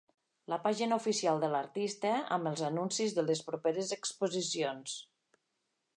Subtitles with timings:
[0.53, 5.01] La pàgina oficial de l'artista, amb els anuncis de les properes exposicions.